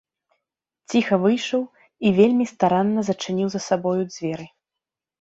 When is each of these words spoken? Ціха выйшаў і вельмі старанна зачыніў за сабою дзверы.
Ціха 0.93 1.15
выйшаў 1.25 1.61
і 2.07 2.15
вельмі 2.21 2.49
старанна 2.55 2.99
зачыніў 3.13 3.47
за 3.55 3.65
сабою 3.71 3.99
дзверы. 4.13 4.53